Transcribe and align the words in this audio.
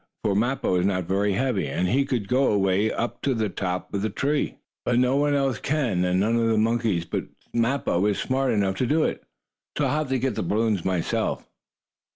For 0.23 0.33
Mappo 0.33 0.79
is 0.79 0.85
not 0.87 1.03
very 1.03 1.33
heavy, 1.33 1.67
and 1.67 1.87
he 1.87 2.05
could 2.05 2.27
go 2.27 2.51
away 2.51 2.91
up 2.91 3.21
to 3.21 3.35
the 3.35 3.49
top 3.49 3.93
of 3.93 4.01
the 4.01 4.09
tree. 4.09 4.55
"But 4.83 4.97
no 4.97 5.15
one 5.15 5.35
else 5.35 5.59
can, 5.59 6.03
and 6.03 6.19
none 6.19 6.37
of 6.37 6.49
the 6.49 6.57
monkeys 6.57 7.05
but 7.05 7.25
Mappo 7.53 8.03
is 8.07 8.17
smart 8.17 8.51
enough 8.51 8.77
to 8.77 8.87
do 8.87 9.03
it. 9.03 9.23
So 9.77 9.85
I'll 9.85 9.99
have 9.99 10.09
to 10.09 10.17
get 10.17 10.33
the 10.33 10.41
balloons 10.41 10.83
myself." 10.83 11.45